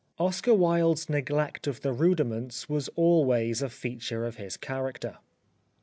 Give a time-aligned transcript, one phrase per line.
[0.17, 5.19] Oscar Wilde's neglect of the rudiments was always a feature of his character.